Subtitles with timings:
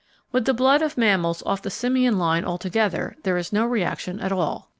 [0.31, 4.31] With the blood of mammals off the simian line altogether there is no reaction at
[4.31, 4.67] all.